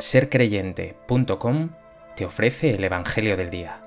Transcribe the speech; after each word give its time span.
sercreyente.com 0.00 1.70
te 2.16 2.24
ofrece 2.24 2.70
el 2.70 2.84
Evangelio 2.84 3.36
del 3.36 3.50
Día. 3.50 3.80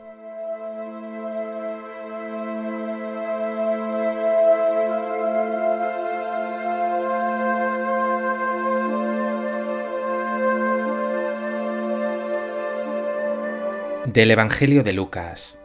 Del 14.05 14.31
Evangelio 14.31 14.83
de 14.83 14.91
Lucas. 14.91 15.59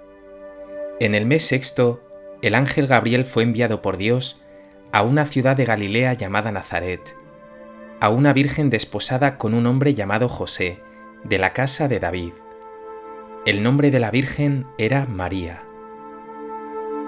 En 1.01 1.15
el 1.15 1.27
mes 1.27 1.43
sexto, 1.43 2.03
el 2.43 2.55
ángel 2.55 2.87
Gabriel 2.87 3.25
fue 3.25 3.43
enviado 3.43 3.83
por 3.83 3.97
Dios 3.97 4.41
a 4.93 5.03
una 5.03 5.27
ciudad 5.27 5.57
de 5.57 5.65
Galilea 5.65 6.13
llamada 6.13 6.53
Nazaret, 6.53 7.17
a 8.01 8.11
una 8.11 8.33
virgen 8.33 8.69
desposada 8.69 9.39
con 9.39 9.55
un 9.55 9.67
hombre 9.67 9.95
llamado 9.95 10.29
José, 10.29 10.81
de 11.25 11.39
la 11.39 11.53
casa 11.53 11.89
de 11.89 11.99
David. 11.99 12.33
El 13.47 13.63
nombre 13.63 13.91
de 13.91 14.01
la 14.01 14.11
virgen 14.11 14.67
era 14.77 15.07
María. 15.07 15.63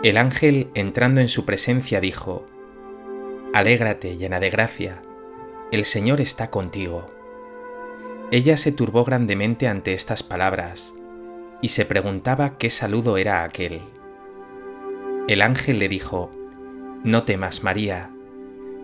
El 0.03 0.17
ángel, 0.17 0.71
entrando 0.75 1.21
en 1.21 1.29
su 1.29 1.45
presencia, 1.45 2.01
dijo, 2.01 2.47
Alégrate, 3.53 4.17
llena 4.17 4.41
de 4.41 4.51
gracia, 4.51 5.03
el 5.73 5.85
Señor 5.85 6.21
está 6.21 6.51
contigo. 6.51 7.07
Ella 8.31 8.57
se 8.57 8.73
turbó 8.73 9.05
grandemente 9.05 9.69
ante 9.69 9.93
estas 9.93 10.23
palabras, 10.23 10.95
y 11.61 11.69
se 11.69 11.85
preguntaba 11.85 12.57
qué 12.57 12.71
saludo 12.71 13.19
era 13.19 13.43
aquel. 13.43 13.83
El 15.27 15.43
ángel 15.43 15.79
le 15.79 15.89
dijo, 15.89 16.31
No 17.05 17.25
temas, 17.25 17.63
María, 17.63 18.11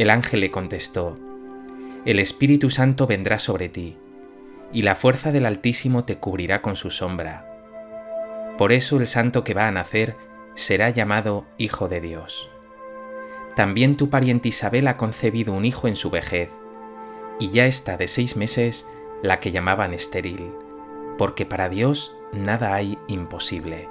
El 0.00 0.08
ángel 0.08 0.40
le 0.40 0.50
contestó, 0.50 1.18
El 2.06 2.20
Espíritu 2.20 2.70
Santo 2.70 3.06
vendrá 3.06 3.38
sobre 3.38 3.68
ti, 3.68 3.98
y 4.72 4.80
la 4.80 4.96
fuerza 4.96 5.30
del 5.30 5.44
Altísimo 5.44 6.04
te 6.06 6.16
cubrirá 6.16 6.62
con 6.62 6.74
su 6.74 6.90
sombra. 6.90 7.46
Por 8.56 8.72
eso 8.72 8.96
el 8.96 9.06
santo 9.06 9.44
que 9.44 9.52
va 9.52 9.68
a 9.68 9.72
nacer 9.72 10.16
será 10.54 10.88
llamado 10.88 11.44
Hijo 11.58 11.88
de 11.88 12.00
Dios. 12.00 12.48
También 13.56 13.98
tu 13.98 14.08
pariente 14.08 14.48
Isabel 14.48 14.88
ha 14.88 14.96
concebido 14.96 15.52
un 15.52 15.66
hijo 15.66 15.86
en 15.86 15.96
su 15.96 16.08
vejez, 16.08 16.48
y 17.38 17.50
ya 17.50 17.66
está 17.66 17.98
de 17.98 18.08
seis 18.08 18.38
meses 18.38 18.86
la 19.22 19.38
que 19.38 19.52
llamaban 19.52 19.92
estéril, 19.92 20.50
porque 21.18 21.44
para 21.44 21.68
Dios 21.68 22.16
nada 22.32 22.74
hay 22.74 22.96
imposible. 23.06 23.86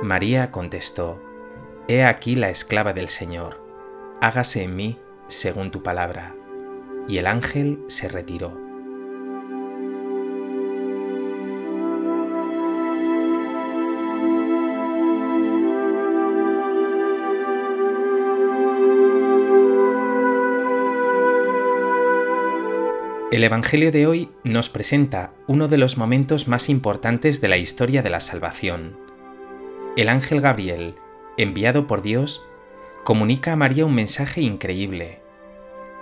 María 0.00 0.52
contestó, 0.52 1.20
He 1.88 2.04
aquí 2.04 2.36
la 2.36 2.50
esclava 2.50 2.92
del 2.92 3.08
Señor, 3.08 3.61
hágase 4.22 4.62
en 4.62 4.76
mí 4.76 4.98
según 5.26 5.70
tu 5.70 5.82
palabra. 5.82 6.34
Y 7.08 7.18
el 7.18 7.26
ángel 7.26 7.80
se 7.88 8.08
retiró. 8.08 8.56
El 23.32 23.44
Evangelio 23.44 23.90
de 23.90 24.06
hoy 24.06 24.30
nos 24.44 24.68
presenta 24.68 25.32
uno 25.46 25.66
de 25.66 25.78
los 25.78 25.98
momentos 25.98 26.46
más 26.46 26.68
importantes 26.68 27.40
de 27.40 27.48
la 27.48 27.56
historia 27.56 28.02
de 28.02 28.10
la 28.10 28.20
salvación 28.20 29.02
el 29.94 30.08
ángel 30.08 30.40
Gabriel, 30.40 30.94
enviado 31.36 31.86
por 31.86 32.00
Dios, 32.00 32.42
comunica 33.04 33.52
a 33.52 33.56
María 33.56 33.84
un 33.84 33.94
mensaje 33.94 34.42
increíble, 34.42 35.20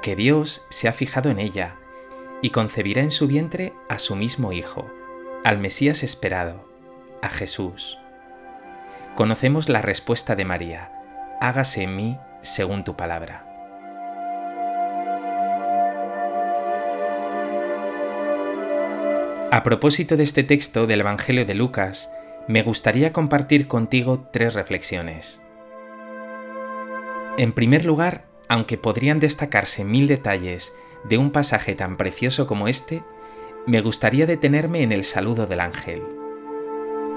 que 0.02 0.16
Dios 0.16 0.66
se 0.70 0.86
ha 0.88 0.92
fijado 0.92 1.30
en 1.30 1.38
ella 1.38 1.76
y 2.42 2.50
concebirá 2.50 3.00
en 3.00 3.10
su 3.10 3.26
vientre 3.26 3.72
a 3.88 3.98
su 3.98 4.16
mismo 4.16 4.52
Hijo, 4.52 4.86
al 5.44 5.58
Mesías 5.58 6.02
esperado, 6.02 6.68
a 7.22 7.30
Jesús. 7.30 7.98
Conocemos 9.14 9.68
la 9.68 9.80
respuesta 9.80 10.36
de 10.36 10.44
María, 10.44 10.92
hágase 11.40 11.82
en 11.82 11.96
mí 11.96 12.18
según 12.42 12.84
tu 12.84 12.96
palabra. 12.96 13.46
A 19.52 19.62
propósito 19.64 20.16
de 20.16 20.22
este 20.22 20.44
texto 20.44 20.86
del 20.86 21.00
Evangelio 21.00 21.44
de 21.44 21.54
Lucas, 21.54 22.10
me 22.46 22.62
gustaría 22.62 23.12
compartir 23.12 23.66
contigo 23.66 24.28
tres 24.32 24.54
reflexiones. 24.54 25.42
En 27.38 27.52
primer 27.52 27.84
lugar, 27.84 28.26
aunque 28.48 28.76
podrían 28.76 29.20
destacarse 29.20 29.84
mil 29.84 30.08
detalles 30.08 30.74
de 31.04 31.18
un 31.18 31.30
pasaje 31.30 31.74
tan 31.74 31.96
precioso 31.96 32.46
como 32.46 32.68
este, 32.68 33.02
me 33.66 33.80
gustaría 33.80 34.26
detenerme 34.26 34.82
en 34.82 34.92
el 34.92 35.04
saludo 35.04 35.46
del 35.46 35.60
ángel. 35.60 36.02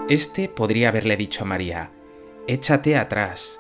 Este 0.10 0.50
podría 0.50 0.90
haberle 0.90 1.18
dicho 1.18 1.44
a 1.44 1.48
María, 1.48 1.92
échate 2.48 2.98
atrás, 2.98 3.60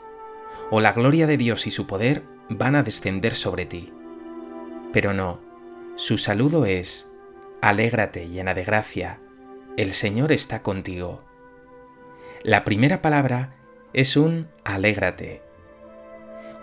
o 0.69 0.81
la 0.81 0.91
gloria 0.91 1.27
de 1.27 1.37
Dios 1.37 1.67
y 1.67 1.71
su 1.71 1.87
poder 1.87 2.23
van 2.49 2.75
a 2.75 2.83
descender 2.83 3.35
sobre 3.35 3.65
ti. 3.65 3.91
Pero 4.91 5.13
no, 5.13 5.39
su 5.95 6.17
saludo 6.17 6.65
es, 6.65 7.09
alégrate 7.61 8.27
llena 8.27 8.53
de 8.53 8.63
gracia, 8.63 9.19
el 9.77 9.93
Señor 9.93 10.31
está 10.31 10.61
contigo. 10.61 11.23
La 12.43 12.63
primera 12.63 13.01
palabra 13.01 13.55
es 13.93 14.17
un 14.17 14.49
alégrate. 14.63 15.41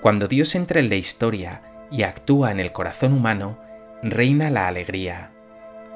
Cuando 0.00 0.28
Dios 0.28 0.55
entra 0.55 0.81
en 0.81 0.88
la 0.88 0.94
historia 0.94 1.62
y 1.91 2.05
actúa 2.05 2.53
en 2.53 2.61
el 2.61 2.72
corazón 2.72 3.12
humano, 3.12 3.59
reina 4.03 4.50
la 4.50 4.66
alegría. 4.66 5.31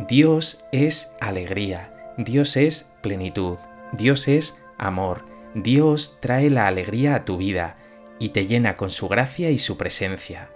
Dios 0.09 0.65
es 0.73 1.11
alegría, 1.21 2.13
Dios 2.19 2.57
es 2.57 2.91
plenitud, 3.01 3.57
Dios 3.93 4.29
es 4.29 4.59
amor, 4.77 5.25
Dios 5.55 6.19
trae 6.21 6.51
la 6.51 6.67
alegría 6.67 7.15
a 7.15 7.25
tu 7.25 7.39
vida 7.39 7.77
y 8.19 8.31
te 8.31 8.47
llena 8.47 8.77
con 8.77 8.91
su 8.91 9.09
gracia 9.09 9.51
y 9.51 9.59
su 9.59 9.79
presencia. 9.79 10.51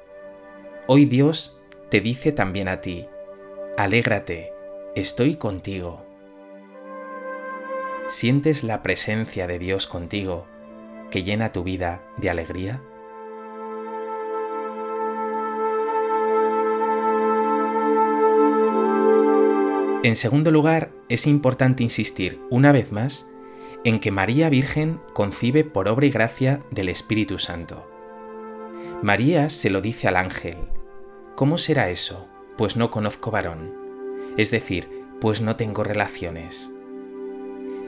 Hoy 0.86 1.06
Dios 1.06 1.58
te 1.88 2.00
dice 2.00 2.32
también 2.32 2.68
a 2.68 2.80
ti, 2.80 3.06
alégrate, 3.78 4.52
estoy 4.94 5.36
contigo. 5.36 6.04
¿Sientes 8.08 8.62
la 8.62 8.82
presencia 8.82 9.46
de 9.46 9.58
Dios 9.58 9.86
contigo 9.86 10.46
que 11.10 11.22
llena 11.22 11.52
tu 11.52 11.62
vida 11.62 12.02
de 12.18 12.28
alegría? 12.28 12.82
En 20.04 20.14
segundo 20.14 20.52
lugar, 20.52 20.92
es 21.08 21.26
importante 21.26 21.82
insistir 21.82 22.40
una 22.50 22.70
vez 22.70 22.92
más 22.92 23.28
en 23.82 23.98
que 23.98 24.12
María 24.12 24.48
Virgen 24.48 25.00
concibe 25.12 25.64
por 25.64 25.88
obra 25.88 26.06
y 26.06 26.10
gracia 26.10 26.62
del 26.70 26.88
Espíritu 26.88 27.40
Santo. 27.40 27.90
María 29.02 29.48
se 29.48 29.70
lo 29.70 29.80
dice 29.80 30.06
al 30.06 30.14
ángel, 30.14 30.56
¿cómo 31.34 31.58
será 31.58 31.90
eso? 31.90 32.28
Pues 32.56 32.76
no 32.76 32.92
conozco 32.92 33.32
varón, 33.32 33.74
es 34.36 34.52
decir, 34.52 34.88
pues 35.20 35.40
no 35.40 35.56
tengo 35.56 35.82
relaciones. 35.82 36.70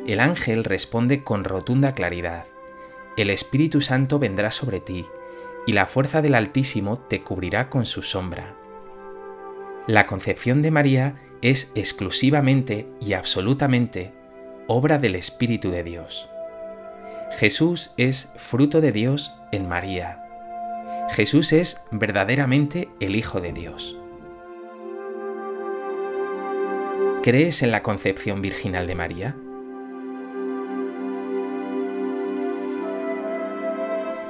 El 0.04 0.18
ángel 0.18 0.64
responde 0.64 1.22
con 1.22 1.44
rotunda 1.44 1.94
claridad, 1.94 2.46
El 3.16 3.30
Espíritu 3.30 3.80
Santo 3.80 4.18
vendrá 4.18 4.50
sobre 4.50 4.80
ti, 4.80 5.06
y 5.64 5.72
la 5.72 5.86
fuerza 5.86 6.22
del 6.22 6.34
Altísimo 6.34 6.98
te 6.98 7.22
cubrirá 7.22 7.68
con 7.68 7.86
su 7.86 8.02
sombra. 8.02 8.56
La 9.86 10.06
concepción 10.06 10.62
de 10.62 10.70
María 10.72 11.29
es 11.42 11.70
exclusivamente 11.74 12.86
y 13.00 13.14
absolutamente 13.14 14.12
obra 14.66 14.98
del 14.98 15.14
Espíritu 15.16 15.70
de 15.70 15.82
Dios. 15.82 16.28
Jesús 17.32 17.92
es 17.96 18.32
fruto 18.36 18.80
de 18.80 18.92
Dios 18.92 19.34
en 19.52 19.68
María. 19.68 20.24
Jesús 21.10 21.52
es 21.52 21.82
verdaderamente 21.90 22.88
el 23.00 23.16
Hijo 23.16 23.40
de 23.40 23.52
Dios. 23.52 23.96
¿Crees 27.22 27.62
en 27.62 27.70
la 27.70 27.82
concepción 27.82 28.42
virginal 28.42 28.86
de 28.86 28.94
María? 28.94 29.36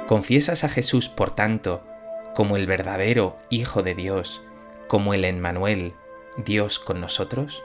¿Confiesas 0.07 0.63
a 0.63 0.69
Jesús, 0.69 1.07
por 1.07 1.33
tanto, 1.33 1.83
como 2.35 2.57
el 2.57 2.67
verdadero 2.67 3.37
Hijo 3.49 3.81
de 3.81 3.95
Dios, 3.95 4.41
como 4.87 5.13
el 5.13 5.23
Emmanuel, 5.23 5.93
Dios 6.37 6.79
con 6.79 7.01
nosotros? 7.01 7.63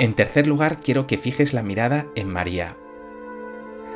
En 0.00 0.14
tercer 0.14 0.46
lugar, 0.46 0.78
quiero 0.80 1.06
que 1.06 1.18
fijes 1.18 1.52
la 1.52 1.62
mirada 1.62 2.06
en 2.14 2.28
María. 2.28 2.76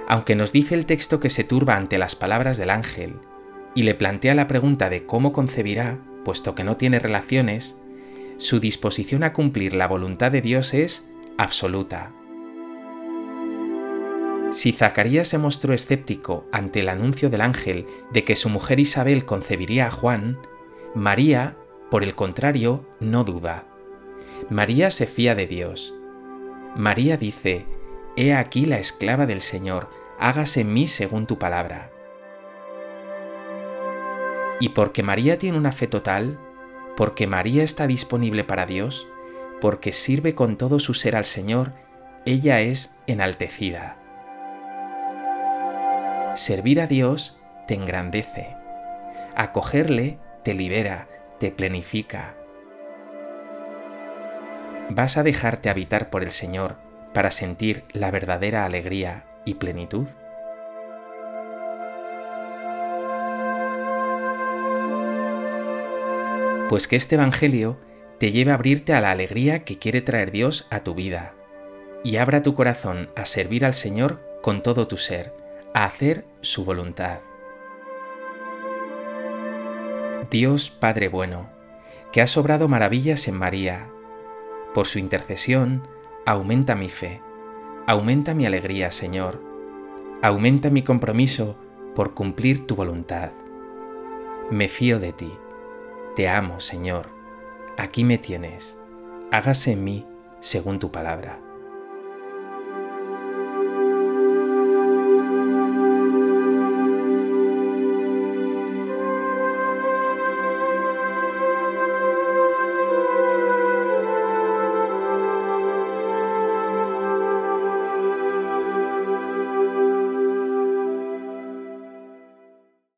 Aunque 0.06 0.34
nos 0.34 0.52
dice 0.52 0.74
el 0.74 0.84
texto 0.84 1.18
que 1.18 1.30
se 1.30 1.44
turba 1.44 1.76
ante 1.76 1.96
las 1.96 2.14
palabras 2.14 2.58
del 2.58 2.68
ángel 2.68 3.20
y 3.74 3.84
le 3.84 3.94
plantea 3.94 4.34
la 4.34 4.46
pregunta 4.46 4.90
de 4.90 5.06
cómo 5.06 5.32
concebirá, 5.32 5.98
puesto 6.24 6.54
que 6.54 6.62
no 6.62 6.76
tiene 6.76 6.98
relaciones, 6.98 7.76
su 8.36 8.60
disposición 8.60 9.24
a 9.24 9.32
cumplir 9.32 9.74
la 9.74 9.88
voluntad 9.88 10.30
de 10.30 10.42
Dios 10.42 10.74
es 10.74 11.08
absoluta. 11.38 12.12
Si 14.54 14.70
Zacarías 14.70 15.26
se 15.26 15.36
mostró 15.36 15.74
escéptico 15.74 16.46
ante 16.52 16.78
el 16.78 16.88
anuncio 16.88 17.28
del 17.28 17.40
ángel 17.40 17.88
de 18.12 18.22
que 18.22 18.36
su 18.36 18.48
mujer 18.48 18.78
Isabel 18.78 19.24
concebiría 19.24 19.88
a 19.88 19.90
Juan, 19.90 20.38
María, 20.94 21.56
por 21.90 22.04
el 22.04 22.14
contrario, 22.14 22.86
no 23.00 23.24
duda. 23.24 23.66
María 24.50 24.90
se 24.90 25.08
fía 25.08 25.34
de 25.34 25.48
Dios. 25.48 25.92
María 26.76 27.16
dice, 27.16 27.66
He 28.14 28.32
aquí 28.32 28.64
la 28.64 28.78
esclava 28.78 29.26
del 29.26 29.40
Señor, 29.40 29.90
hágase 30.20 30.60
en 30.60 30.72
mí 30.72 30.86
según 30.86 31.26
tu 31.26 31.36
palabra. 31.36 31.90
Y 34.60 34.68
porque 34.68 35.02
María 35.02 35.36
tiene 35.36 35.58
una 35.58 35.72
fe 35.72 35.88
total, 35.88 36.38
porque 36.96 37.26
María 37.26 37.64
está 37.64 37.88
disponible 37.88 38.44
para 38.44 38.66
Dios, 38.66 39.08
porque 39.60 39.92
sirve 39.92 40.36
con 40.36 40.56
todo 40.56 40.78
su 40.78 40.94
ser 40.94 41.16
al 41.16 41.24
Señor, 41.24 41.72
ella 42.24 42.60
es 42.60 42.94
enaltecida. 43.08 44.03
Servir 46.34 46.80
a 46.80 46.86
Dios 46.86 47.38
te 47.66 47.74
engrandece. 47.74 48.56
Acogerle 49.36 50.18
te 50.42 50.54
libera, 50.54 51.08
te 51.38 51.50
plenifica. 51.50 52.34
¿Vas 54.90 55.16
a 55.16 55.22
dejarte 55.22 55.70
habitar 55.70 56.10
por 56.10 56.22
el 56.22 56.30
Señor 56.30 56.76
para 57.12 57.30
sentir 57.30 57.84
la 57.92 58.10
verdadera 58.10 58.64
alegría 58.64 59.24
y 59.44 59.54
plenitud? 59.54 60.06
pues 66.68 66.88
que 66.88 66.96
este 66.96 67.14
Evangelio 67.14 67.78
te 68.18 68.32
lleve 68.32 68.50
a 68.50 68.54
abrirte 68.54 68.94
a 68.94 69.00
la 69.00 69.10
alegría 69.10 69.64
que 69.64 69.78
quiere 69.78 70.00
traer 70.00 70.30
Dios 70.30 70.66
a 70.70 70.80
tu 70.80 70.94
vida 70.94 71.34
y 72.02 72.16
abra 72.16 72.42
tu 72.42 72.54
corazón 72.54 73.10
a 73.14 73.26
servir 73.26 73.64
al 73.64 73.74
Señor 73.74 74.20
con 74.42 74.62
todo 74.62 74.88
tu 74.88 74.96
ser, 74.96 75.32
a 75.74 75.84
hacer 75.84 76.24
su 76.40 76.64
voluntad. 76.64 77.20
Dios 80.30 80.70
Padre 80.70 81.08
bueno, 81.08 81.50
que 82.10 82.22
has 82.22 82.36
obrado 82.38 82.66
maravillas 82.66 83.28
en 83.28 83.36
María, 83.36 83.88
por 84.72 84.86
su 84.86 84.98
intercesión, 84.98 85.86
aumenta 86.24 86.74
mi 86.74 86.88
fe, 86.88 87.20
aumenta 87.86 88.32
mi 88.34 88.46
alegría, 88.46 88.90
Señor, 88.90 89.42
aumenta 90.22 90.70
mi 90.70 90.80
compromiso 90.80 91.56
por 91.94 92.14
cumplir 92.14 92.66
tu 92.66 92.74
voluntad. 92.74 93.30
Me 94.50 94.68
fío 94.68 94.98
de 94.98 95.12
ti 95.12 95.30
te 96.14 96.28
amo, 96.28 96.60
Señor. 96.60 97.08
Aquí 97.76 98.04
me 98.04 98.18
tienes. 98.18 98.78
Hágase 99.32 99.72
en 99.72 99.82
mí 99.82 100.06
según 100.38 100.78
tu 100.78 100.92
palabra. 100.92 101.40